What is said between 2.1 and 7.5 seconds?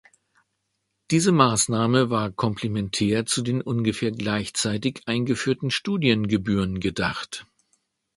komplementär zu den ungefähr gleichzeitig eingeführten Studiengebühren gedacht.